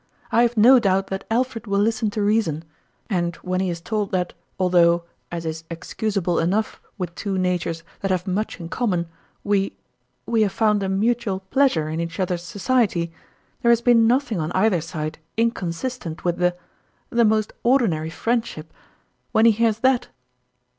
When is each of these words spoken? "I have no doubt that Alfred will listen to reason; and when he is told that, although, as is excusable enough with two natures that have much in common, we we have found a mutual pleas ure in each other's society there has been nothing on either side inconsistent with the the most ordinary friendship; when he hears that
"I 0.31 0.41
have 0.41 0.57
no 0.57 0.79
doubt 0.79 1.09
that 1.11 1.25
Alfred 1.29 1.67
will 1.67 1.77
listen 1.77 2.09
to 2.09 2.23
reason; 2.23 2.63
and 3.07 3.35
when 3.43 3.59
he 3.61 3.69
is 3.69 3.79
told 3.81 4.11
that, 4.13 4.33
although, 4.59 5.03
as 5.31 5.45
is 5.45 5.63
excusable 5.69 6.39
enough 6.39 6.81
with 6.97 7.13
two 7.13 7.37
natures 7.37 7.83
that 7.99 8.09
have 8.09 8.25
much 8.25 8.59
in 8.59 8.67
common, 8.67 9.07
we 9.43 9.77
we 10.25 10.41
have 10.41 10.51
found 10.53 10.81
a 10.81 10.89
mutual 10.89 11.41
pleas 11.51 11.75
ure 11.75 11.87
in 11.87 11.99
each 11.99 12.19
other's 12.19 12.41
society 12.41 13.13
there 13.61 13.69
has 13.69 13.81
been 13.81 14.07
nothing 14.07 14.39
on 14.39 14.51
either 14.53 14.81
side 14.81 15.19
inconsistent 15.37 16.25
with 16.25 16.37
the 16.37 16.55
the 17.11 17.23
most 17.23 17.53
ordinary 17.61 18.09
friendship; 18.09 18.73
when 19.35 19.45
he 19.45 19.51
hears 19.51 19.77
that 19.81 20.07